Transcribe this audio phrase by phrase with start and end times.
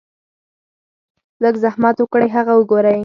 [1.43, 2.97] لږ زحمت اوکړئ هغه اوګورئ-